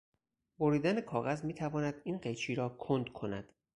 [0.59, 3.53] بریدن کاغذ میتواند این قیچی را کند کند